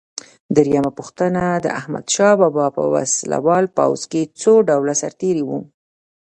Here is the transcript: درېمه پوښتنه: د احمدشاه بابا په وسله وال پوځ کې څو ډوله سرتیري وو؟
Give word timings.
درېمه 0.55 0.91
پوښتنه: 0.97 1.43
د 1.65 1.67
احمدشاه 1.79 2.33
بابا 2.41 2.67
په 2.77 2.83
وسله 2.93 3.37
وال 3.45 3.65
پوځ 3.77 4.01
کې 4.11 4.21
څو 4.41 4.53
ډوله 4.69 4.93
سرتیري 5.01 5.43
وو؟ 5.45 5.59